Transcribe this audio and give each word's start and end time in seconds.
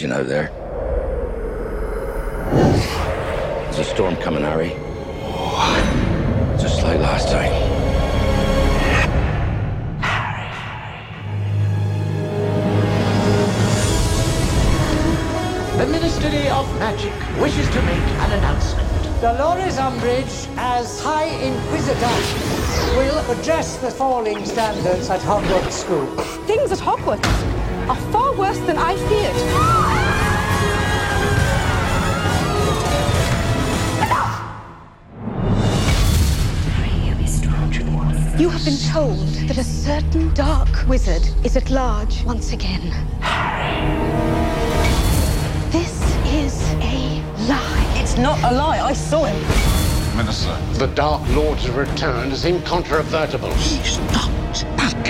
It's 0.00 0.08
changing 0.08 0.18
out 0.18 0.28
there. 0.28 0.48
There's 3.64 3.78
a 3.80 3.84
storm 3.84 4.16
coming, 4.16 4.44
Harry. 4.44 4.70
Just 6.58 6.82
like 6.82 6.98
last 7.00 7.28
time. 7.28 7.52
The 15.76 15.86
Ministry 15.86 16.48
of 16.48 16.78
Magic 16.78 17.12
wishes 17.38 17.68
to 17.68 17.82
make 17.82 17.98
an 17.98 18.32
announcement. 18.32 18.88
Dolores 19.20 19.76
Umbridge, 19.76 20.48
as 20.56 20.98
High 21.02 21.28
Inquisitor, 21.44 22.96
will 22.96 23.18
address 23.38 23.76
the 23.76 23.90
falling 23.90 24.46
standards 24.46 25.10
at 25.10 25.20
Hogwarts 25.20 25.72
School. 25.72 26.06
Things 26.46 26.72
at 26.72 26.78
Hogwarts 26.78 27.49
wizard 40.90 41.22
is 41.44 41.56
at 41.56 41.70
large 41.70 42.24
once 42.24 42.52
again. 42.52 42.82
This 45.70 46.02
is 46.26 46.60
a 46.82 47.22
lie. 47.46 47.92
It's 48.02 48.18
not 48.18 48.36
a 48.42 48.52
lie. 48.52 48.80
I 48.80 48.92
saw 48.92 49.22
him. 49.22 50.16
Minister. 50.16 50.52
The 50.80 50.88
Dark 50.88 51.22
Lord's 51.28 51.70
return 51.70 52.32
is 52.32 52.44
incontrovertible. 52.44 53.52
He's 53.52 53.98
not 54.10 54.64
back. 54.76 55.04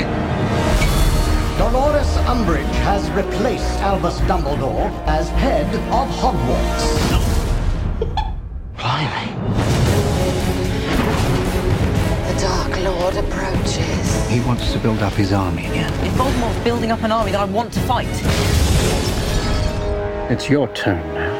Dolores 1.56 2.14
Umbridge 2.28 2.74
has 2.84 3.10
replaced 3.12 3.80
Albus 3.80 4.20
Dumbledore 4.28 4.90
as 5.06 5.30
head 5.30 5.74
of 5.90 6.08
Hogwarts. 6.20 6.88
Blimey. 8.76 9.69
Dark 12.70 12.84
Lord 12.84 13.16
approaches. 13.16 14.28
He 14.28 14.40
wants 14.40 14.72
to 14.72 14.78
build 14.78 15.00
up 15.00 15.12
his 15.14 15.32
army 15.32 15.66
again. 15.66 15.92
If 16.06 16.12
Voldemort's 16.12 16.62
building 16.62 16.92
up 16.92 17.02
an 17.02 17.10
army, 17.10 17.32
then 17.32 17.40
I 17.40 17.44
want 17.44 17.72
to 17.72 17.80
fight. 17.80 18.06
It's 20.30 20.48
your 20.48 20.68
turn 20.68 21.02
now. 21.12 21.34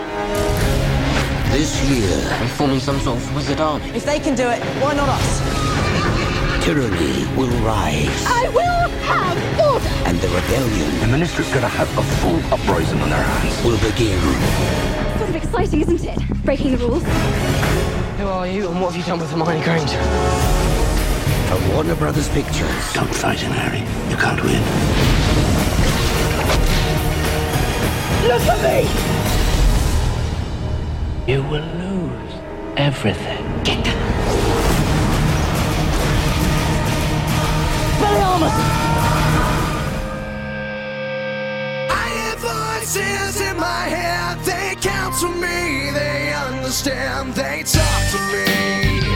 This 1.52 1.80
year, 1.88 2.28
I'm 2.40 2.48
forming 2.48 2.80
some 2.80 2.98
sort 3.00 3.18
of 3.18 3.34
wizard 3.34 3.60
army. 3.60 3.90
If 3.90 4.04
they 4.04 4.18
can 4.18 4.34
do 4.34 4.48
it, 4.48 4.60
why 4.82 4.94
not 4.94 5.08
us? 5.08 6.64
Tyranny 6.64 7.24
will 7.36 7.50
rise, 7.62 8.24
I 8.26 8.48
will 8.52 8.90
have 9.06 9.60
order. 9.60 9.86
and 10.06 10.18
the 10.18 10.28
rebellion 10.28 11.00
The 11.00 11.06
Ministry's 11.06 11.52
gonna 11.54 11.68
have 11.68 11.88
a 11.96 12.02
full 12.02 12.38
uprising 12.52 13.00
on 13.00 13.08
their 13.08 13.22
hands. 13.22 13.64
will 13.64 13.78
begin. 13.78 14.20
Sort 15.18 15.30
of 15.30 15.36
exciting, 15.36 15.80
isn't 15.82 16.04
it? 16.04 16.44
Breaking 16.44 16.72
the 16.72 16.78
rules. 16.78 17.04
Who 18.18 18.26
are 18.26 18.48
you 18.48 18.68
and 18.68 18.80
what 18.80 18.92
have 18.94 18.96
you 19.00 19.06
done 19.06 19.20
with 19.20 19.30
Hermione 19.30 19.62
Granger? 19.62 20.79
From 21.50 21.68
Warner 21.70 21.96
Brothers 21.96 22.28
Pictures. 22.28 22.92
Don't 22.92 23.12
fight 23.12 23.40
him, 23.40 23.50
Harry. 23.50 23.80
You 24.08 24.16
can't 24.16 24.40
win. 24.40 24.62
Look 28.28 28.42
at 28.46 28.62
me! 28.62 28.86
You 31.26 31.42
will 31.42 31.66
lose 31.74 32.34
everything. 32.76 33.44
I 41.90 42.06
hear 42.14 42.36
voices 42.36 43.40
in 43.40 43.56
my 43.56 43.88
head. 43.88 44.38
They 44.44 44.76
counsel 44.80 45.30
me. 45.30 45.90
They 45.90 46.32
understand. 46.32 47.34
They 47.34 47.64
talk 47.64 48.10
to 48.12 48.18
me. 48.32 49.09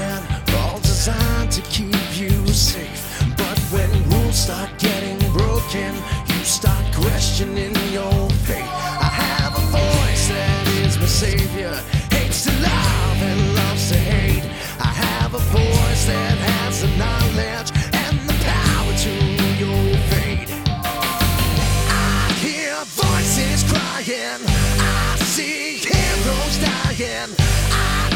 All 0.00 0.78
designed 0.78 1.52
to 1.52 1.60
keep 1.62 1.94
you 2.18 2.46
safe. 2.48 3.22
But 3.36 3.58
when 3.70 3.90
rules 4.10 4.36
start 4.36 4.70
getting 4.78 5.18
broken, 5.32 5.94
you 6.28 6.44
start 6.44 6.84
questioning 6.94 7.74
your 7.92 8.30
faith. 8.46 8.72
I 9.00 9.10
have 9.12 9.52
a 9.54 9.60
voice 9.60 10.28
that 10.28 10.68
is 10.80 10.98
my 10.98 11.04
savior, 11.04 11.74
hates 12.10 12.44
to 12.44 12.52
love 12.62 13.22
and 13.22 13.54
loves 13.54 13.90
to 13.90 13.98
hate. 13.98 14.44
I 14.80 14.86
have 14.86 15.34
a 15.34 15.38
voice 15.38 15.71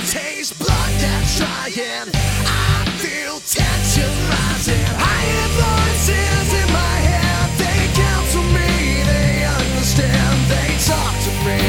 taste 0.06 0.56
blood 0.58 0.92
that's 1.00 1.36
trying. 1.36 2.08
I 2.14 2.84
feel 3.02 3.40
tension 3.40 4.12
rising. 4.30 4.86
I 4.94 5.18
hear 5.26 5.48
voices 5.58 6.48
in 6.62 6.68
my 6.72 6.96
head. 7.10 7.46
They 7.58 7.80
counsel 8.00 8.42
me. 8.54 9.02
They 9.02 9.44
understand. 9.44 10.38
They 10.52 10.70
talk 10.86 11.14
to 11.26 11.32
me. 11.46 11.60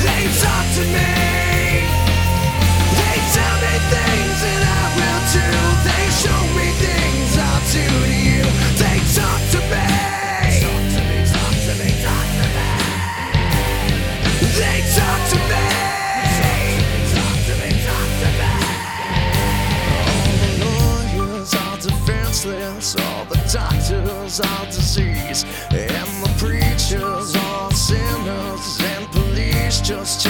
They 0.00 0.22
talk 0.40 0.66
to 0.76 0.84
me. 0.92 1.31
Doctors 24.32 24.40
are 24.40 24.66
disease. 24.66 25.44
And 25.70 26.24
the 26.24 26.32
preachers 26.38 27.36
are 27.36 27.70
sinners. 27.72 28.80
And 28.80 29.10
police 29.12 29.80
just 29.80 30.21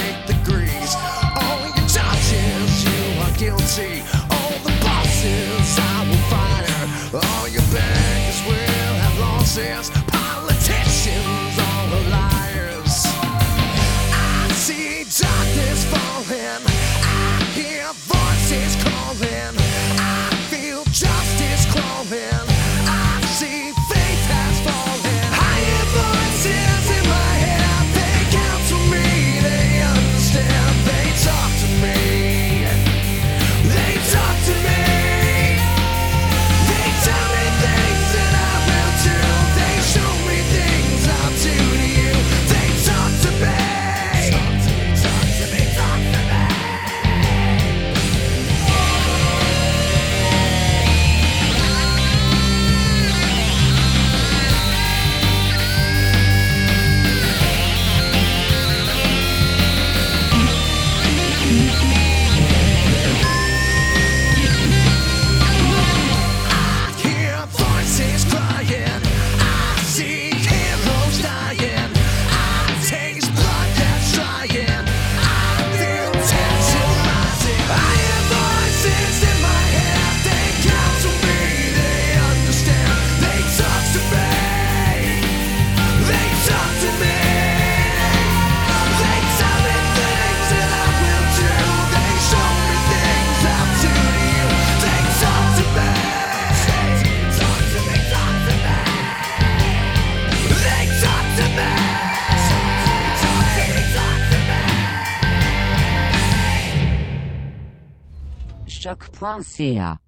Francia. 109.22 110.00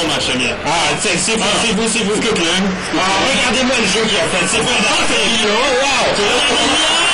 Bon 0.00 0.08
match, 0.08 0.28
le 0.32 0.38
mien. 0.38 0.54
Ah, 0.64 0.70
c'est 1.00 1.16
c'est 1.18 1.36
vous, 1.36 1.44
c'est 1.62 1.72
vous, 1.72 1.88
c'est 1.88 2.04
vous. 2.04 2.14
Ah, 2.14 3.02
regardez-moi 3.28 3.76
le 3.80 3.86
jeu 3.86 4.06
qu'il 4.06 4.16
a 4.16 4.22
fait. 4.22 4.46
C'est 4.46 4.58
parfait. 4.58 5.26
Wow! 5.82 7.07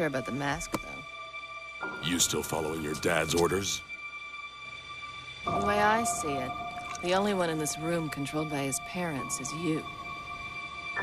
Sure 0.00 0.06
about 0.06 0.24
the 0.24 0.32
mask, 0.32 0.80
though. 0.80 1.88
You 2.02 2.18
still 2.18 2.42
following 2.42 2.82
your 2.82 2.94
dad's 2.94 3.34
orders? 3.34 3.82
The 5.44 5.66
way 5.66 5.78
I 5.78 6.04
see 6.04 6.32
it, 6.32 6.50
the 7.02 7.12
only 7.12 7.34
one 7.34 7.50
in 7.50 7.58
this 7.58 7.78
room 7.78 8.08
controlled 8.08 8.48
by 8.48 8.62
his 8.62 8.80
parents 8.88 9.40
is 9.40 9.52
you. 9.52 9.82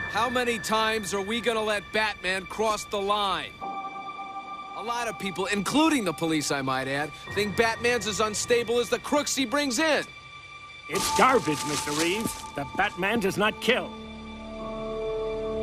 How 0.10 0.32
many 0.32 0.58
times 0.58 1.14
are 1.14 1.22
we 1.22 1.42
gonna 1.42 1.62
let 1.62 1.84
Batman 1.94 2.48
cross 2.48 2.86
the 2.86 3.00
line? 3.00 3.52
A 3.62 4.84
lot 4.84 5.08
of 5.08 5.20
people, 5.20 5.46
including 5.46 6.04
the 6.04 6.14
police, 6.14 6.50
I 6.50 6.64
might 6.64 6.88
add, 6.88 7.12
think 7.36 7.56
Batman's 7.56 8.08
as 8.08 8.20
unstable 8.20 8.80
as 8.80 8.90
the 8.90 8.98
crooks 8.98 9.36
he 9.36 9.46
brings 9.46 9.78
in. 9.78 10.06
It's 10.90 11.18
garbage, 11.20 11.60
Mr. 11.70 11.96
Reeves. 12.02 12.34
The 12.56 12.66
Batman 12.76 13.20
does 13.20 13.38
not 13.38 13.62
kill. 13.62 13.94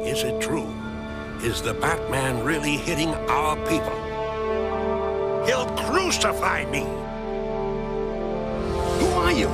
Is 0.04 0.22
it 0.22 0.40
true? 0.40 0.83
Is 1.44 1.60
the 1.60 1.74
Batman 1.74 2.42
really 2.42 2.78
hitting 2.78 3.10
our 3.28 3.54
people? 3.68 3.92
He'll 5.44 5.66
crucify 5.76 6.64
me! 6.70 6.80
Who 8.98 9.06
are 9.10 9.30
you? 9.30 9.48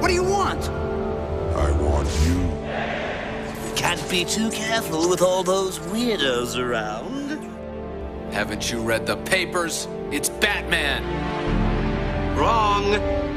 What 0.00 0.08
do 0.08 0.14
you 0.14 0.24
want? 0.24 0.68
I 0.68 1.70
want 1.80 2.08
you. 2.26 2.40
Can't 3.76 4.10
be 4.10 4.24
too 4.24 4.50
careful 4.50 5.08
with 5.08 5.22
all 5.22 5.44
those 5.44 5.78
weirdos 5.78 6.58
around. 6.58 7.38
Haven't 8.32 8.72
you 8.72 8.80
read 8.80 9.06
the 9.06 9.18
papers? 9.18 9.86
It's 10.10 10.28
Batman! 10.28 11.04
Wrong. 12.36 12.94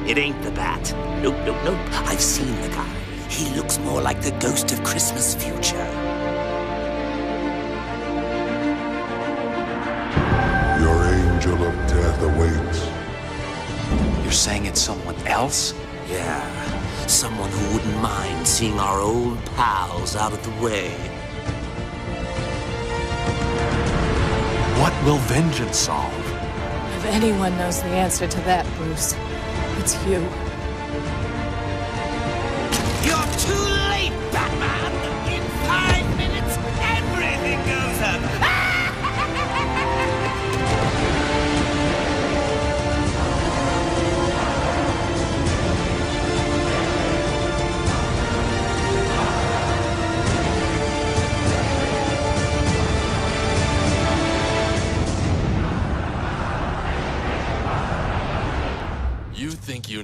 It 0.09 0.17
ain't 0.17 0.41
the 0.41 0.49
Bat. 0.49 0.91
Nope, 1.21 1.37
nope, 1.45 1.63
nope. 1.63 1.77
I've 2.07 2.19
seen 2.19 2.59
the 2.61 2.69
guy. 2.69 2.89
He 3.29 3.55
looks 3.55 3.77
more 3.77 4.01
like 4.01 4.23
the 4.23 4.31
ghost 4.39 4.71
of 4.71 4.83
Christmas 4.83 5.35
future. 5.35 6.10
You're 14.31 14.37
saying 14.37 14.65
it's 14.65 14.79
someone 14.79 15.17
else? 15.27 15.73
Yeah. 16.07 17.05
Someone 17.05 17.49
who 17.51 17.73
wouldn't 17.73 18.01
mind 18.01 18.47
seeing 18.47 18.79
our 18.79 19.01
old 19.01 19.37
pals 19.57 20.15
out 20.15 20.31
of 20.31 20.41
the 20.41 20.65
way. 20.65 20.91
What 24.79 24.93
will 25.03 25.17
vengeance 25.27 25.75
solve? 25.75 26.17
If 26.95 27.05
anyone 27.07 27.57
knows 27.57 27.81
the 27.81 27.89
answer 27.89 28.25
to 28.25 28.37
that, 28.47 28.65
Bruce, 28.77 29.17
it's 29.79 30.01
you. 30.05 30.25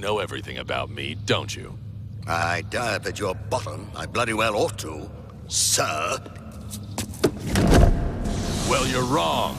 Know 0.08 0.20
everything 0.20 0.60
about 0.60 0.90
me, 0.90 1.18
don't 1.26 1.54
you? 1.54 1.78
I 2.26 2.62
dive 2.70 3.08
at 3.08 3.20
your 3.20 3.36
bottom. 3.36 3.92
I 3.94 4.06
bloody 4.06 4.32
well 4.32 4.56
ought 4.56 4.80
to, 4.80 5.12
sir. 5.50 6.18
Well, 8.70 8.88
you're 8.88 9.04
wrong. 9.04 9.58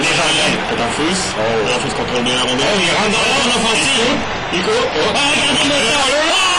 Desjardins, 0.00 0.56
c'est 0.70 0.80
un 0.80 0.90
fils. 0.96 1.22
Oh. 1.36 1.74
Un 1.76 1.80
fils 1.80 1.94
contrôle 1.94 2.22
bien 2.24 2.34
la 2.34 2.42
rondelle. 2.42 2.66
Oh, 2.74 2.80
il 2.80 2.90
rentre 2.96 3.10
dans 3.10 3.52
l'offensive. 3.52 4.16
Nico. 4.52 4.70
Oh, 4.72 4.98
ah, 5.14 6.49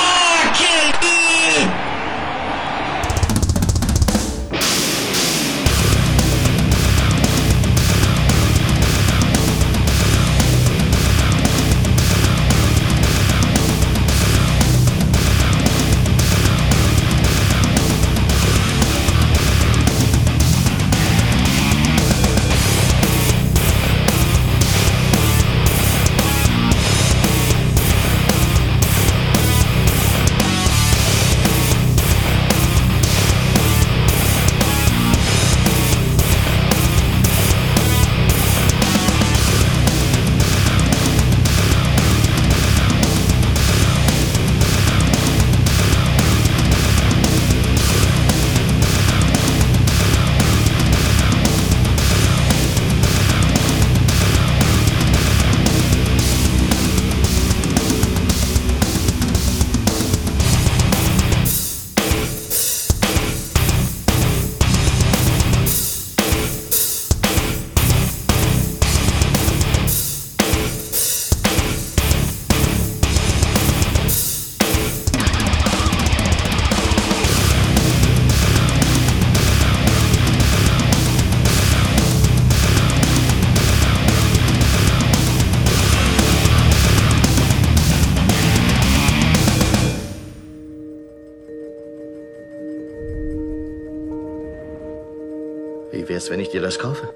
Wär's, 96.22 96.30
wenn 96.30 96.40
ich 96.40 96.50
dir 96.50 96.62
das 96.62 96.78
kaufe? 96.78 97.12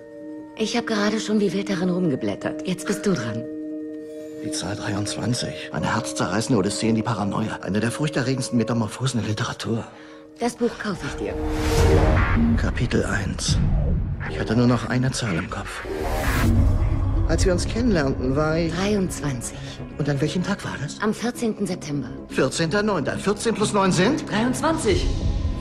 Ich 0.58 0.76
habe 0.76 0.88
gerade 0.88 1.20
schon 1.20 1.40
wie 1.40 1.54
wild 1.54 1.70
darin 1.70 1.90
rumgeblättert. 1.90 2.68
Jetzt 2.68 2.88
bist 2.88 3.06
du 3.06 3.14
dran. 3.14 3.44
Die 4.44 4.52
Zahl 4.52 4.76
23. 4.76 5.72
Eine 5.72 5.94
herzzerreißende 5.94 6.58
Odyssee 6.58 6.90
in 6.90 6.96
die 6.96 7.04
Paranoia. 7.04 7.60
Eine 7.62 7.82
der 7.82 7.92
furchterregendsten 7.92 8.58
Metamorphosen 8.58 9.20
der 9.20 9.30
Literatur. 9.30 9.84
Das 10.40 10.56
Buch 10.56 10.72
kaufe 10.82 11.06
ich 11.08 11.24
dir. 11.24 11.34
Kapitel 12.58 13.06
1. 13.06 13.60
Ich 14.32 14.40
hatte 14.40 14.56
nur 14.56 14.66
noch 14.66 14.90
eine 14.90 15.12
Zahl 15.12 15.36
im 15.36 15.52
Kopf. 15.52 15.84
Als 17.28 17.46
wir 17.46 17.54
uns 17.54 17.68
kennenlernten, 17.68 18.36
war 18.36 18.58
ich... 18.58 18.74
23. 18.74 19.56
Und 20.00 20.10
an 20.10 20.20
welchem 20.20 20.42
Tag 20.42 20.64
war 20.64 20.76
das? 20.82 21.00
Am 21.02 21.14
14. 21.14 21.68
September. 21.68 22.10
14.09. 22.36 23.18
14 23.18 23.54
plus 23.54 23.72
9 23.72 23.92
sind? 23.92 24.30
23. 24.32 25.06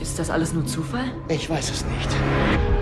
Ist 0.01 0.17
das 0.17 0.31
alles 0.31 0.53
nur 0.53 0.65
Zufall? 0.65 1.11
Ich 1.29 1.47
weiß 1.47 1.69
es 1.69 1.85
nicht. 1.85 2.74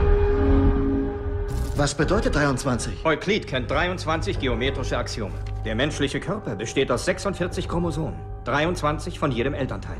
Was 1.84 1.96
bedeutet 1.96 2.34
23? 2.34 3.04
Euklid 3.04 3.46
kennt 3.46 3.70
23 3.70 4.40
geometrische 4.40 4.98
Axiome. 4.98 5.34
Der 5.66 5.76
menschliche 5.76 6.22
Körper 6.22 6.56
besteht 6.56 6.90
aus 6.90 7.04
46 7.04 7.68
Chromosomen. 7.68 8.18
23 8.46 9.20
von 9.20 9.34
jedem 9.34 9.54
Elternteil. 9.54 9.98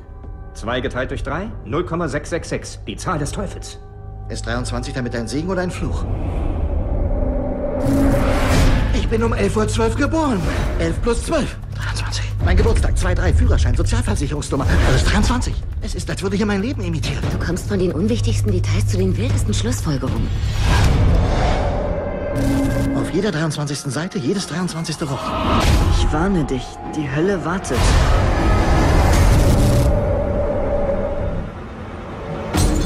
2 0.54 0.80
geteilt 0.80 1.12
durch 1.12 1.24
3, 1.24 1.52
0,666. 1.66 2.86
Die 2.88 2.96
Zahl 2.96 3.20
des 3.20 3.34
Teufels. 3.34 3.80
Ist 4.30 4.46
23 4.46 4.94
damit 4.94 5.14
ein 5.14 5.28
Segen 5.28 5.50
oder 5.50 5.62
ein 5.62 5.72
Fluch? 5.72 6.06
bin 9.14 9.22
um 9.22 9.32
11.12 9.32 9.80
Uhr 9.80 9.96
geboren. 9.96 10.42
11 10.80 11.02
plus 11.04 11.24
12. 11.26 11.56
23. 11.76 12.26
Mein 12.44 12.58
Geburtstag, 12.58 12.96
2-3, 12.96 13.36
Führerschein, 13.36 13.76
Sozialversicherungsnummer. 13.76 14.66
Das 14.88 15.04
ist 15.04 15.14
23. 15.14 15.54
Es 15.84 15.94
ist, 15.94 16.10
als 16.10 16.24
würde 16.24 16.36
hier 16.36 16.48
mein 16.48 16.64
Leben 16.64 16.82
imitieren. 16.84 17.24
Du 17.32 17.46
kommst 17.46 17.68
von 17.68 17.78
den 17.78 17.92
unwichtigsten 17.92 18.52
Details 18.52 18.88
zu 18.88 18.98
den 18.98 19.16
wildesten 19.16 19.54
Schlussfolgerungen. 19.54 20.28
Jeder 23.14 23.32
23. 23.32 23.94
Seite 23.94 24.18
jedes 24.18 24.48
23. 24.48 25.00
Wort. 25.02 25.20
Ich 26.00 26.12
warne 26.12 26.44
dich, 26.46 26.64
die 26.96 27.08
Hölle 27.16 27.46
wartet. 27.46 27.78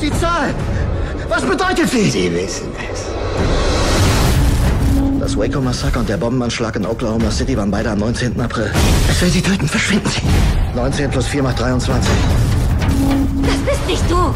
Die 0.01 0.11
Zahl! 0.19 0.53
Was 1.29 1.43
bedeutet 1.43 1.89
sie? 1.89 2.09
Sie 2.09 2.33
wissen 2.33 2.67
es. 2.91 3.05
Das 5.21 5.37
Waco-Massaker 5.37 6.01
und 6.01 6.09
der 6.09 6.17
Bombenanschlag 6.17 6.75
in 6.75 6.85
Oklahoma 6.85 7.31
City 7.31 7.55
waren 7.55 7.71
beide 7.71 7.91
am 7.91 7.99
19. 7.99 8.39
April. 8.41 8.69
Es 9.09 9.21
will 9.21 9.29
Sie 9.29 9.41
töten, 9.41 9.67
verschwinden 9.69 10.09
Sie. 10.09 10.21
19 10.75 11.09
plus 11.09 11.27
4 11.27 11.43
macht 11.43 11.59
23. 11.61 12.11
Das 13.43 13.57
bist 13.59 13.87
nicht 13.87 14.11
du! 14.11 14.33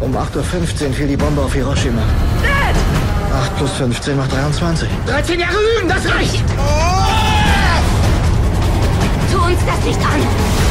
Um 0.00 0.14
8.15 0.14 0.88
Uhr 0.88 0.92
fiel 0.92 1.08
die 1.08 1.16
Bombe 1.16 1.40
auf 1.40 1.54
Hiroshima. 1.54 2.02
Dad! 2.42 2.59
8 3.60 3.66
plus 3.66 3.76
15 3.76 4.16
macht 4.16 4.32
23. 4.32 4.88
13 5.06 5.38
Jahre 5.38 5.52
Lügen, 5.52 5.88
das 5.88 6.10
reicht! 6.10 6.42
Tu 9.30 9.38
uns 9.38 9.58
das 9.66 9.84
nicht 9.84 10.00
an! 10.00 10.69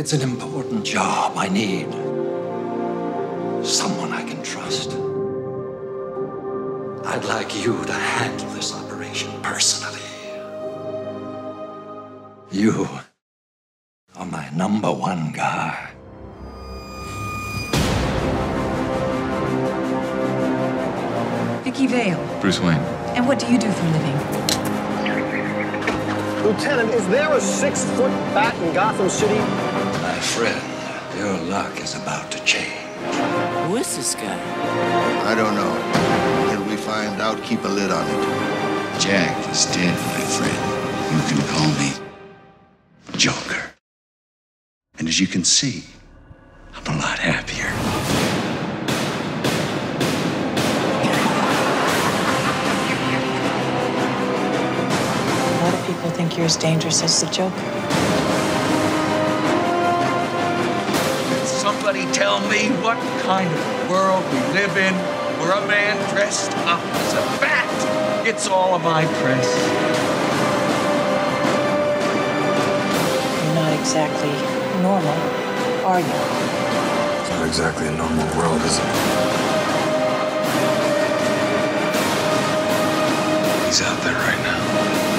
It's 0.00 0.14
an 0.14 0.22
important 0.22 0.82
job. 0.82 1.36
I 1.36 1.50
need 1.50 1.92
someone 3.62 4.12
I 4.14 4.22
can 4.26 4.42
trust. 4.42 4.92
I'd 7.04 7.26
like 7.26 7.54
you 7.62 7.84
to 7.84 7.92
handle 7.92 8.48
this 8.48 8.74
operation 8.74 9.30
personally. 9.42 10.00
You 12.50 12.88
are 14.16 14.24
my 14.24 14.48
number 14.56 14.90
one 14.90 15.32
guy. 15.32 15.90
Vicki 21.62 21.86
Vale. 21.88 22.38
Bruce 22.40 22.58
Wayne. 22.60 22.80
And 23.16 23.28
what 23.28 23.38
do 23.38 23.52
you 23.52 23.58
do 23.58 23.70
for 23.70 23.84
a 23.84 23.90
living? 23.90 24.16
Lieutenant, 26.42 26.90
is 26.94 27.06
there 27.08 27.30
a 27.30 27.40
six-foot 27.40 28.10
bat 28.32 28.56
in 28.62 28.72
Gotham 28.72 29.10
City? 29.10 29.69
My 30.20 30.26
friend, 30.26 31.18
your 31.18 31.32
luck 31.48 31.80
is 31.80 31.94
about 31.94 32.30
to 32.32 32.44
change. 32.44 32.78
Who 33.64 33.76
is 33.76 33.96
this 33.96 34.14
guy? 34.14 34.38
I 35.24 35.34
don't 35.34 35.54
know. 35.54 35.74
Till 36.50 36.62
we 36.68 36.76
find 36.76 37.22
out, 37.22 37.42
keep 37.42 37.64
a 37.64 37.68
lid 37.68 37.90
on 37.90 38.06
it. 38.06 39.00
Jack 39.00 39.34
is 39.50 39.64
dead, 39.74 39.96
my 39.96 40.20
friend. 40.36 40.60
You 41.10 41.22
can 41.26 41.40
call 41.48 41.68
me 41.80 41.92
Joker. 43.16 43.72
And 44.98 45.08
as 45.08 45.18
you 45.18 45.26
can 45.26 45.42
see, 45.42 45.84
I'm 46.74 46.86
a 46.94 46.98
lot 46.98 47.18
happier. 47.18 47.70
A 55.48 55.64
lot 55.64 55.72
of 55.72 55.86
people 55.86 56.10
think 56.10 56.36
you're 56.36 56.44
as 56.44 56.58
dangerous 56.58 57.02
as 57.02 57.22
the 57.22 57.30
Joker. 57.32 57.89
Somebody 61.80 62.12
tell 62.12 62.40
me 62.46 62.68
what 62.84 62.98
kind 63.22 63.50
of 63.50 63.90
world 63.90 64.22
we 64.34 64.38
live 64.52 64.76
in 64.76 64.92
where 65.40 65.52
a 65.52 65.66
man 65.66 65.96
dressed 66.12 66.52
up 66.68 66.78
as 66.78 67.12
a 67.14 67.40
bat 67.40 68.22
gets 68.22 68.46
all 68.48 68.74
of 68.74 68.82
my 68.82 69.06
press. 69.22 69.48
You're 73.46 73.54
not 73.54 73.72
exactly 73.80 74.28
normal, 74.82 75.16
are 75.88 76.00
you? 76.00 77.20
It's 77.22 77.30
not 77.30 77.46
exactly 77.46 77.86
a 77.86 77.92
normal 77.92 78.26
world, 78.36 78.60
is 78.60 78.76
it? 78.76 78.84
He's 83.64 83.80
out 83.80 84.02
there 84.02 84.12
right 84.16 84.42
now. 84.42 85.09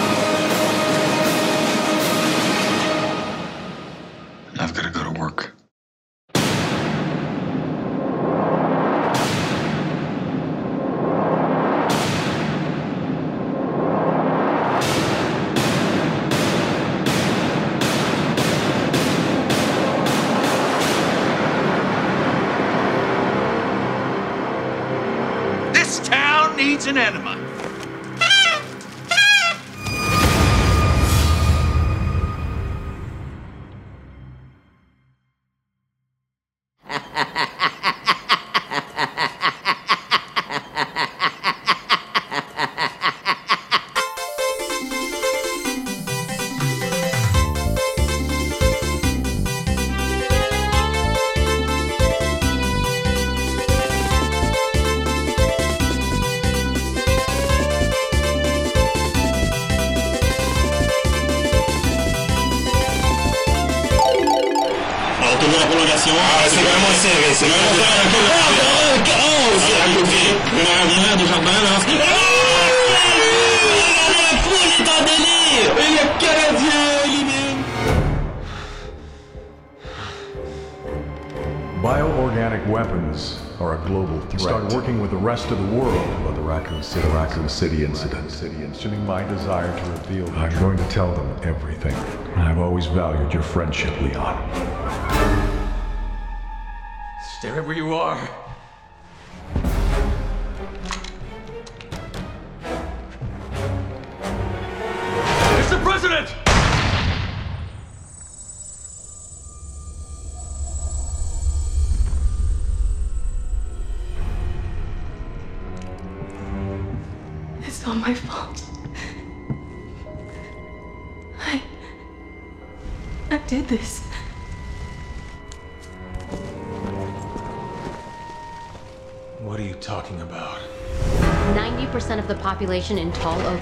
City, 87.32 87.48
City 87.48 87.86
incident. 87.86 88.30
City 88.30 88.56
incident. 88.62 89.04
My 89.06 89.24
desire 89.24 89.74
to 89.80 89.92
reveal. 89.92 90.30
I'm 90.32 90.52
going 90.60 90.78
to 90.78 90.88
tell 90.90 91.14
them 91.14 91.34
everything. 91.44 91.96
I've 92.36 92.58
always 92.58 92.88
valued 92.88 93.34
your 93.34 93.42
friendship, 93.42 94.00
Leon. 94.02 94.41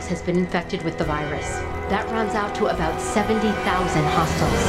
Has 0.10 0.24
been 0.24 0.38
infected 0.38 0.82
with 0.82 0.98
the 0.98 1.04
virus. 1.04 1.48
That 1.90 2.04
runs 2.10 2.34
out 2.34 2.56
to 2.56 2.66
about 2.66 3.00
70,000 3.00 3.54
hostiles. 3.54 4.66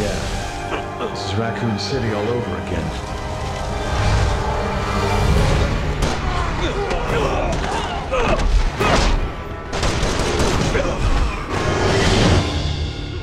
Yeah. 0.00 1.10
This 1.10 1.26
is 1.26 1.34
Raccoon 1.34 1.76
City 1.80 2.08
all 2.14 2.28
over 2.28 2.56
again. 2.58 3.10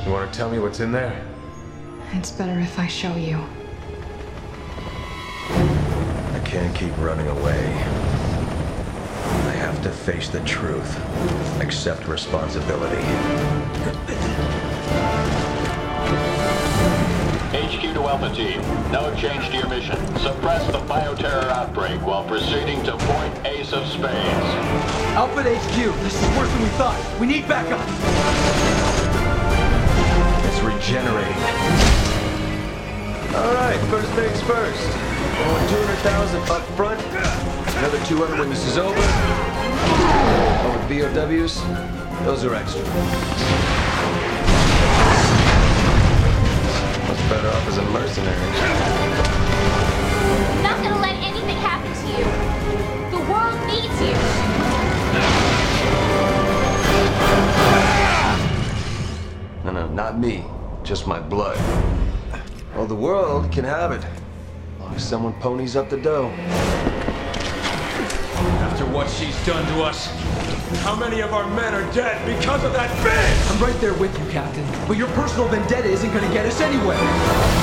You 0.06 0.12
want 0.12 0.30
to 0.32 0.38
tell 0.38 0.50
me 0.50 0.60
what's 0.60 0.82
in 0.82 0.92
there? 0.92 1.26
It's 2.12 2.32
better 2.32 2.60
if 2.60 2.78
I 2.78 2.88
show 2.88 3.16
you. 3.16 3.42
I 5.48 6.42
can't 6.44 6.76
keep 6.76 6.98
running 6.98 7.28
away. 7.30 8.11
I 9.72 9.74
have 9.74 9.84
to 9.84 9.90
face 9.90 10.28
the 10.28 10.42
truth. 10.42 11.00
Accept 11.62 12.06
responsibility. 12.06 13.02
HQ 17.56 17.94
to 17.94 18.02
Alpha 18.02 18.36
Team. 18.36 18.60
No 18.92 19.16
change 19.16 19.48
to 19.48 19.56
your 19.56 19.70
mission. 19.70 19.96
Suppress 20.18 20.68
the 20.74 20.80
bioterror 20.80 21.48
outbreak 21.48 22.06
while 22.06 22.28
proceeding 22.28 22.84
to 22.84 22.98
point 22.98 23.46
Ace 23.46 23.72
of 23.72 23.88
Spades. 23.88 24.52
Alpha 25.16 25.42
to 25.42 25.56
HQ, 25.56 25.96
this 26.04 26.22
is 26.22 26.38
worse 26.38 26.52
than 26.52 26.64
we 26.64 26.70
thought. 26.76 27.00
We 27.18 27.28
need 27.28 27.48
backup. 27.48 27.80
It's 30.48 30.60
regenerating. 30.60 31.42
All 33.40 33.54
right, 33.54 33.80
first 33.90 34.12
things 34.20 34.42
first. 34.42 34.90
I 35.42 35.68
200,000 35.70 36.42
up 36.52 36.62
front. 36.76 37.00
Another 37.78 38.06
200 38.06 38.38
when 38.38 38.50
this 38.50 38.68
is 38.68 38.78
over. 38.78 39.51
Oh, 40.64 40.72
with 40.78 40.86
BOWs, 40.90 41.56
those 42.26 42.44
are 42.44 42.54
extra. 42.56 42.84
Much 47.08 47.22
better 47.30 47.48
off 47.50 47.68
as 47.68 47.78
a 47.78 47.84
mercenary. 47.84 48.36
I'm 50.50 50.64
not 50.64 50.78
gonna 50.84 51.02
let 51.02 51.16
anything 51.16 51.58
happen 51.58 51.92
to 51.94 52.08
you. 52.08 52.26
The 53.12 53.22
world 53.32 53.60
needs 53.68 54.02
you. 54.02 54.16
No, 59.64 59.72
no, 59.72 59.88
not 59.88 60.18
me. 60.20 60.44
Just 60.84 61.08
my 61.08 61.20
blood. 61.20 61.58
Well, 62.76 62.86
the 62.88 62.96
world 62.96 63.52
can 63.52 63.64
have 63.66 63.92
it. 63.92 64.04
As 64.04 64.80
long 64.80 64.96
as 64.96 65.04
someone 65.08 65.34
ponies 65.34 65.76
up 65.76 65.90
the 65.90 65.98
dough. 65.98 66.32
What 68.92 69.10
she's 69.10 69.46
done 69.46 69.66
to 69.78 69.84
us, 69.84 70.08
how 70.84 70.98
many 70.98 71.22
of 71.22 71.34
our 71.34 71.48
men 71.56 71.74
are 71.74 71.94
dead 71.94 72.26
because 72.26 72.62
of 72.66 72.74
that 72.74 72.90
bitch? 73.06 73.56
I'm 73.56 73.64
right 73.64 73.80
there 73.80 73.94
with 73.94 74.12
you, 74.20 74.26
Captain. 74.30 74.66
But 74.86 74.98
your 74.98 75.08
personal 75.10 75.48
vendetta 75.48 75.88
isn't 75.88 76.14
gonna 76.14 76.34
get 76.34 76.46
us 76.46 76.60
anywhere. 76.60 77.61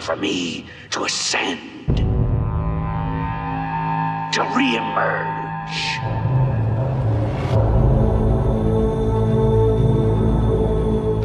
Time 0.00 0.16
for 0.16 0.20
me 0.20 0.66
to 0.90 1.04
ascend. 1.04 1.96
To 4.32 4.40
reemerge. 4.54 5.80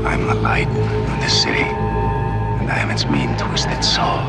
I'm 0.06 0.28
the 0.28 0.36
light 0.36 0.68
of 0.68 1.22
this 1.22 1.42
city, 1.42 1.62
and 1.62 2.70
I 2.70 2.80
am 2.80 2.90
its 2.92 3.06
mean, 3.06 3.36
twisted 3.38 3.84
soul. 3.84 4.24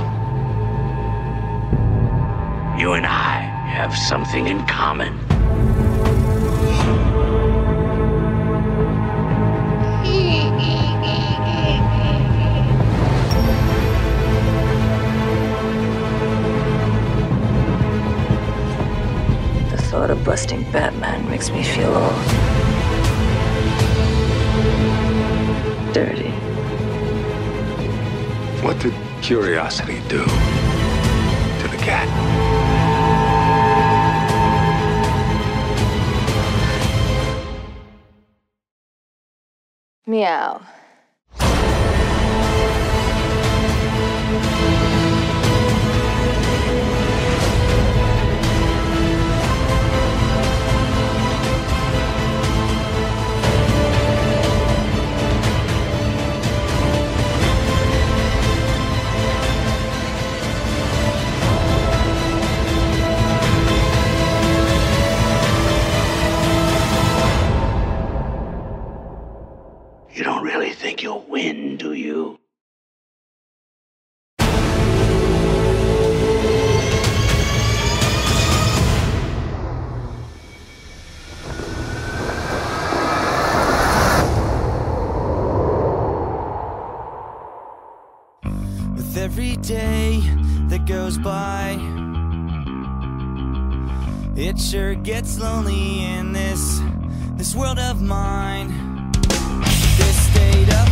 You 2.79 2.93
and 2.93 3.07
I 3.07 3.41
have 3.77 3.97
something 3.97 4.47
in 4.47 4.65
common. 4.67 5.26
Thought 19.97 20.11
of 20.11 20.23
busting 20.27 20.63
Batman 20.73 21.27
makes 21.31 21.51
me 21.51 21.63
feel 21.65 21.89
old. 21.89 22.13
Dirty. 25.95 26.33
What 28.61 28.79
did 28.79 28.93
curiosity 29.23 30.03
do 30.07 30.23
to 30.23 31.69
the 31.73 31.79
cat? 31.79 32.07
Meow. 40.07 40.61
really 70.59 70.73
think 70.73 71.03
you'll 71.03 71.21
win, 71.29 71.77
do 71.77 71.93
you? 71.93 72.39
With 88.95 89.19
every 89.19 89.57
day 89.57 90.21
that 90.69 90.87
goes 90.87 91.19
by, 91.19 91.77
it 94.35 94.59
sure 94.59 94.95
gets 94.95 95.39
lonely 95.39 96.03
in 96.03 96.33
this 96.33 96.81
this 97.37 97.55
world 97.55 97.79
of 97.79 98.01
mine 98.01 98.86
data. 100.37 100.86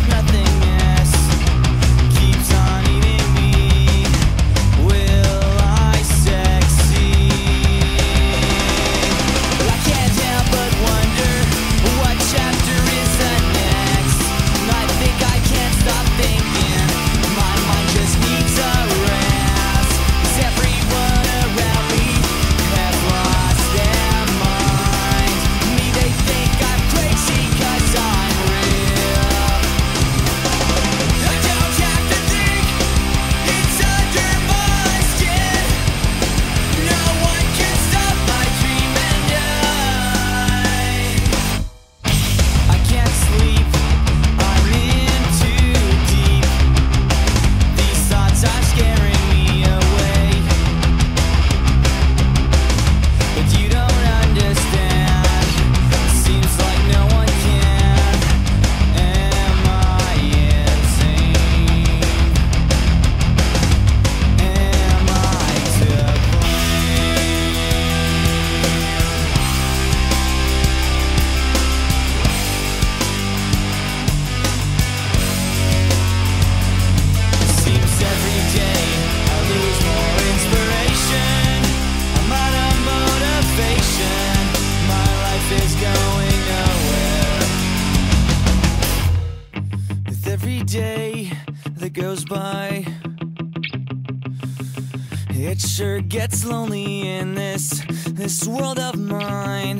It 95.55 95.61
sure 95.61 96.01
gets 96.01 96.45
lonely 96.45 97.09
in 97.09 97.37
this, 97.37 97.81
this 98.09 98.45
world 98.45 98.81
of 98.81 98.99
mine. 98.99 99.79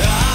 Ah. 0.00 0.33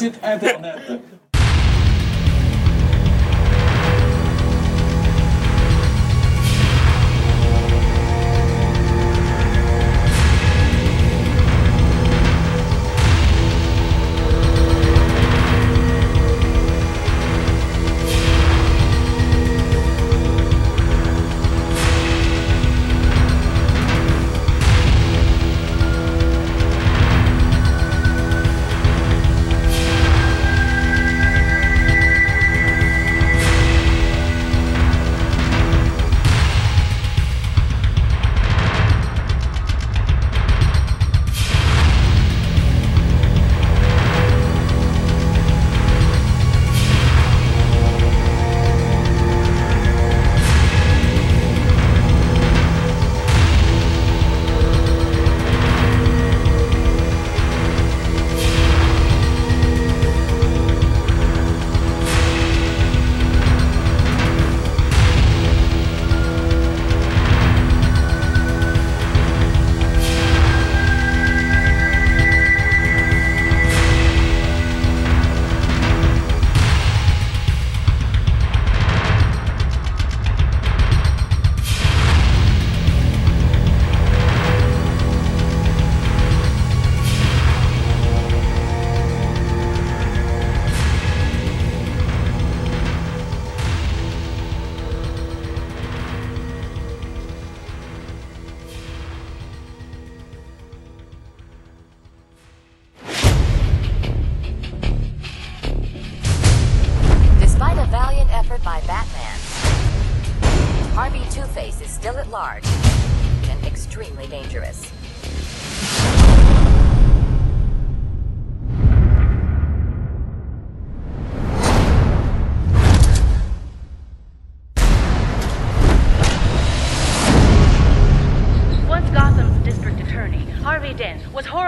sit 0.00 0.22
at 0.22 0.40
the 0.40 0.49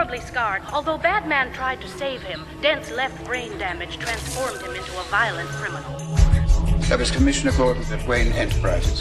horribly 0.02 0.26
scarred. 0.26 0.62
Although 0.72 0.98
Batman 0.98 1.52
tried 1.52 1.80
to 1.80 1.86
save 1.86 2.22
him, 2.22 2.44
Dent's 2.60 2.90
left 2.90 3.24
brain 3.24 3.56
damage 3.56 3.98
transformed 3.98 4.60
him 4.60 4.74
into 4.74 4.90
a 4.98 5.04
violent 5.04 5.48
criminal. 5.50 5.96
That 6.88 6.98
was 6.98 7.12
Commissioner 7.12 7.52
Gordon 7.56 7.84
at 7.92 8.04
Wayne 8.08 8.32
Enterprises. 8.32 9.00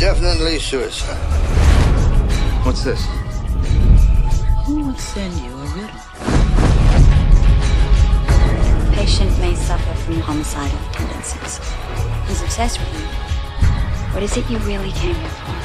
Definitely 0.00 0.58
suicide. 0.58 1.18
What's 2.64 2.82
this? 2.82 3.04
Who 4.64 4.86
would 4.86 4.98
send 4.98 5.34
you 5.34 5.52
a 5.52 5.66
riddle? 5.76 6.00
Patient 8.94 9.38
may 9.38 9.54
suffer 9.54 9.94
from 10.00 10.20
homicidal 10.20 10.78
tendencies. 10.92 11.60
He's 12.26 12.40
obsessed 12.40 12.80
with 12.80 12.90
you. 12.98 13.06
What 14.14 14.22
is 14.22 14.34
it 14.34 14.48
you 14.48 14.56
really 14.60 14.92
came 14.92 15.14
here 15.14 15.28
for? 15.28 15.56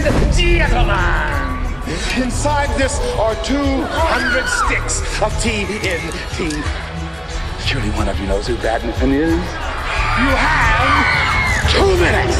Ladies 0.00 0.22
and 0.22 0.32
gentlemen, 0.32 2.24
inside 2.24 2.74
this 2.78 2.98
are 3.18 3.34
200 3.44 4.46
sticks 4.46 5.00
of 5.20 5.30
TNT. 5.42 6.50
Surely 7.66 7.90
one 7.90 8.08
of 8.08 8.18
you 8.18 8.26
knows 8.26 8.46
who 8.46 8.56
Badminton 8.56 9.12
is? 9.12 9.30
You 9.30 10.30
have 10.38 11.70
two 11.70 11.96
minutes. 11.98 12.34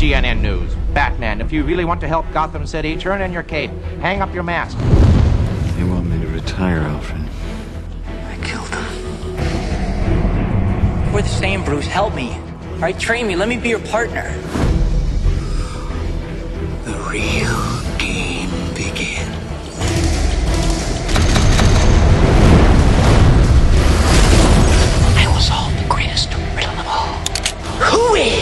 GNN 0.00 0.40
News. 0.40 0.74
Batman, 0.92 1.40
if 1.40 1.52
you 1.52 1.62
really 1.62 1.84
want 1.84 2.00
to 2.00 2.08
help 2.08 2.26
Gotham 2.32 2.66
City, 2.66 2.96
turn 2.96 3.22
in 3.22 3.32
your 3.32 3.44
cape. 3.44 3.70
Hang 4.00 4.20
up 4.20 4.34
your 4.34 4.42
mask. 4.42 4.76
They 6.48 6.54
want 6.54 6.72
me 6.72 6.78
to 6.78 6.80
retire, 6.80 6.80
Alfred. 6.80 7.24
We're 11.12 11.22
the 11.22 11.28
same, 11.28 11.64
Bruce. 11.64 11.86
Help 11.86 12.14
me. 12.14 12.32
All 12.32 12.78
right, 12.78 12.98
train 12.98 13.26
me. 13.26 13.36
Let 13.36 13.48
me 13.48 13.56
be 13.56 13.70
your 13.70 13.80
partner. 13.80 14.30
The 16.84 16.94
real 17.10 17.58
game 17.98 18.50
begins. 18.74 19.36
I 25.16 25.26
will 25.32 25.40
solve 25.40 25.74
the 25.82 25.88
greatest 25.88 26.32
riddle 26.54 26.78
of 26.78 26.86
all. 26.86 27.14
Who 27.82 28.14
is 28.14 28.37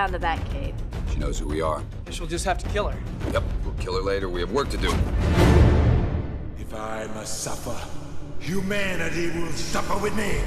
found 0.00 0.14
the 0.14 0.18
Batcave. 0.18 0.72
She 1.12 1.18
knows 1.18 1.38
who 1.38 1.46
we 1.46 1.60
are. 1.60 1.82
Guess 2.06 2.20
we'll 2.20 2.28
just 2.30 2.46
have 2.46 2.56
to 2.56 2.66
kill 2.70 2.88
her. 2.88 2.98
Yep, 3.34 3.42
we'll 3.62 3.74
kill 3.74 3.96
her 3.96 4.00
later. 4.00 4.30
We 4.30 4.40
have 4.40 4.50
work 4.50 4.70
to 4.70 4.78
do. 4.78 4.88
If 6.58 6.72
I 6.72 7.06
must 7.14 7.42
suffer, 7.42 7.78
humanity 8.38 9.26
will 9.38 9.52
suffer 9.52 9.98
with 9.98 10.16
me. 10.16 10.40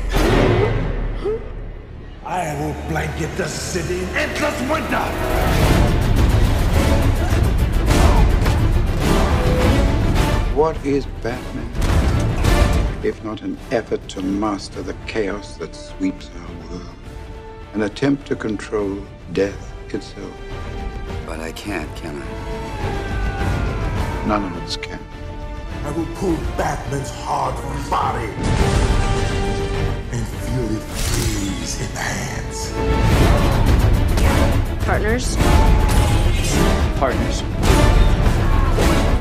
I 2.26 2.56
will 2.60 2.74
blanket 2.90 3.30
the 3.38 3.48
city 3.48 4.00
in 4.00 4.10
endless 4.16 4.60
winter. 4.72 5.06
What 10.56 10.84
is 10.84 11.06
Batman? 11.22 11.70
If 13.06 13.24
not 13.24 13.44
an 13.44 13.60
effort 13.70 14.08
to 14.10 14.24
master 14.24 14.82
the 14.82 14.96
chaos 15.06 15.58
that 15.58 15.76
sweeps 15.76 16.32
our 16.42 16.72
world, 16.72 16.96
an 17.76 17.84
attempt 17.84 18.26
to 18.28 18.36
control 18.36 18.98
death 19.34 19.94
itself. 19.94 20.32
But 21.26 21.40
I 21.40 21.52
can't, 21.54 21.94
can 21.96 22.22
I? 22.22 22.26
None 24.28 24.44
of 24.46 24.56
us 24.64 24.78
can. 24.78 25.00
I 25.84 25.92
will 25.92 26.06
pull 26.16 26.38
Batman's 26.56 27.10
hard 27.10 27.56
body 27.90 28.28
and 30.12 30.28
feel 30.28 30.78
it 30.78 30.84
freeze 30.84 31.82
in 31.82 31.92
the 31.94 32.00
hands. 32.00 32.72
Partners? 34.86 35.36
Partners. 37.00 37.42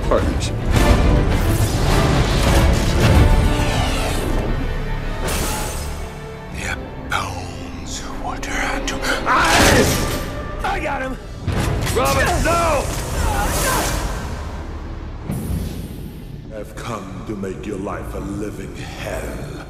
Partners. 0.08 1.51
To 17.35 17.39
make 17.39 17.64
your 17.64 17.78
life 17.78 18.14
a 18.14 18.18
living 18.18 18.74
hell. 18.76 19.61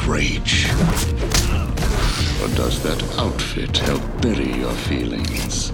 Of 0.00 0.08
rage. 0.08 0.66
Or 2.42 2.48
does 2.54 2.82
that 2.82 3.02
outfit 3.18 3.76
help 3.78 4.02
bury 4.20 4.52
your 4.52 4.72
feelings? 4.72 5.72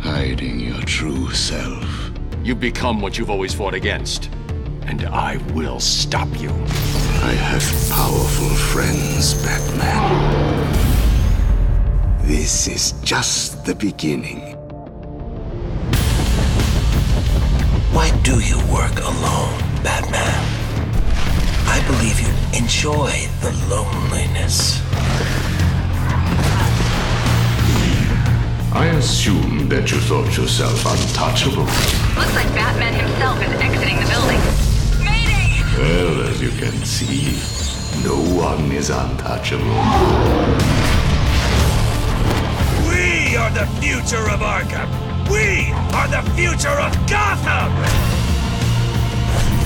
Hiding 0.00 0.60
your 0.60 0.80
true 0.82 1.30
self. 1.30 2.10
You've 2.42 2.60
become 2.60 3.00
what 3.00 3.18
you've 3.18 3.30
always 3.30 3.54
fought 3.54 3.74
against. 3.74 4.30
And 4.82 5.04
I 5.04 5.36
will 5.54 5.80
stop 5.80 6.28
you. 6.40 6.50
I 6.50 7.32
have 7.32 7.62
powerful 7.90 8.48
friends, 8.72 9.34
Batman. 9.44 10.58
This 12.22 12.68
is 12.68 12.92
just 13.02 13.64
the 13.64 13.74
beginning. 13.74 14.56
Why 17.92 18.10
do 18.22 18.40
you 18.40 18.58
work 18.72 18.98
alone, 19.00 19.58
Batman? 19.82 20.51
I 21.74 21.80
believe 21.86 22.20
you 22.20 22.28
enjoy 22.52 23.10
the 23.40 23.50
loneliness. 23.70 24.78
I 28.74 28.92
assume 28.98 29.70
that 29.70 29.90
you 29.90 29.96
thought 30.00 30.36
yourself 30.36 30.84
untouchable. 30.84 31.64
Looks 32.14 32.34
like 32.34 32.52
Batman 32.52 32.92
himself 32.92 33.40
is 33.40 33.52
exiting 33.56 33.96
the 33.96 34.08
building. 34.12 34.40
Well, 35.78 36.28
as 36.28 36.42
you 36.42 36.50
can 36.60 36.76
see, 36.84 37.40
no 38.04 38.20
one 38.36 38.70
is 38.70 38.90
untouchable. 38.90 39.64
We 42.92 43.34
are 43.34 43.50
the 43.50 43.66
future 43.80 44.28
of 44.28 44.40
Arkham! 44.44 44.90
We 45.32 45.72
are 45.96 46.08
the 46.08 46.22
future 46.36 46.68
of 46.68 46.92
Gotham! 47.08 47.72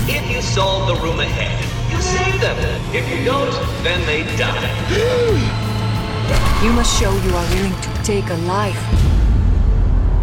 If 0.09 0.31
you 0.31 0.41
solve 0.41 0.87
the 0.87 0.95
room 1.03 1.19
ahead, 1.19 1.76
you 1.97 2.03
save 2.03 2.41
them. 2.41 2.57
If 2.95 3.09
you 3.11 3.25
don't, 3.25 3.53
then 3.83 4.05
they 4.07 4.23
die. 4.37 5.63
You 6.65 6.73
must 6.73 6.99
show 6.99 7.13
you 7.13 7.37
are 7.37 7.49
willing 7.55 7.81
to 7.83 8.03
take 8.03 8.29
a 8.31 8.35
life 8.49 8.81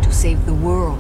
to 0.02 0.12
save 0.12 0.46
the 0.46 0.54
world. 0.54 1.00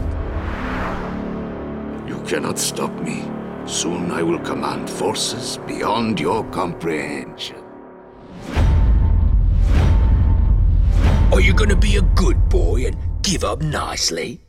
You 2.07 2.21
cannot 2.27 2.59
stop 2.59 2.93
me. 3.01 3.25
Soon 3.65 4.11
I 4.11 4.21
will 4.21 4.39
command 4.39 4.89
forces 4.89 5.57
beyond 5.65 6.19
your 6.19 6.43
comprehension. 6.51 7.63
Are 11.33 11.41
you 11.41 11.53
gonna 11.53 11.75
be 11.75 11.97
a 11.97 12.01
good 12.01 12.47
boy 12.47 12.85
and 12.85 12.95
give 13.23 13.43
up 13.43 13.61
nicely? 13.61 14.39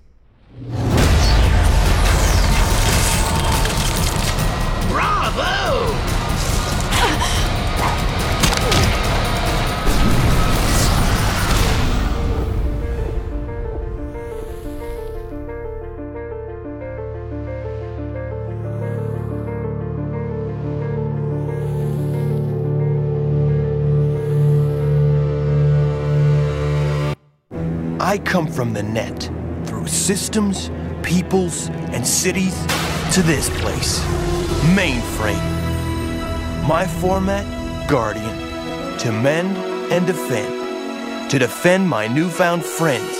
Bravo! 4.88 6.13
I 28.04 28.18
come 28.18 28.46
from 28.46 28.74
the 28.74 28.82
net, 28.82 29.30
through 29.64 29.86
systems, 29.86 30.70
peoples, 31.02 31.68
and 31.94 32.06
cities, 32.06 32.54
to 33.14 33.22
this 33.22 33.48
place. 33.60 33.98
Mainframe. 34.76 35.40
My 36.68 36.86
format, 36.86 37.88
Guardian. 37.88 38.98
To 38.98 39.10
mend 39.10 39.56
and 39.90 40.06
defend. 40.06 41.30
To 41.30 41.38
defend 41.38 41.88
my 41.88 42.06
newfound 42.06 42.62
friends, 42.62 43.18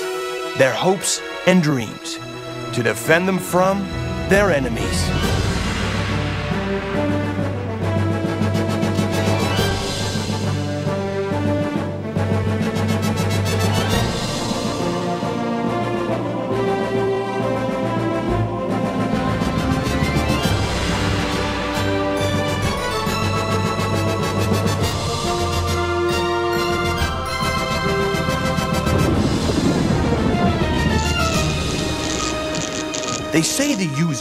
their 0.58 0.74
hopes 0.74 1.22
and 1.46 1.62
dreams. 1.62 2.18
To 2.74 2.82
defend 2.82 3.26
them 3.26 3.38
from 3.38 3.88
their 4.28 4.50
enemies. 4.50 5.23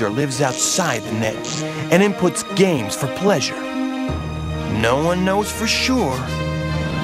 User 0.04 0.10
lives 0.10 0.42
outside 0.42 1.02
the 1.04 1.12
net 1.14 1.64
and 1.92 2.04
inputs 2.04 2.44
games 2.56 2.96
for 2.96 3.08
pleasure. 3.16 3.60
No 4.82 5.02
one 5.04 5.24
knows 5.24 5.52
for 5.52 5.68
sure, 5.68 6.18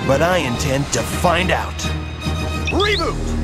but 0.07 0.21
I 0.21 0.39
intend 0.39 0.85
to 0.93 1.01
find 1.01 1.51
out. 1.51 1.77
Reboot! 2.71 3.38